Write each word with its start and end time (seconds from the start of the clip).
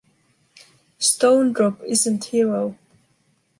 Stone 0.97 1.53
drop 1.53 1.75
isn’t 1.85 2.23
hero. 2.31 2.75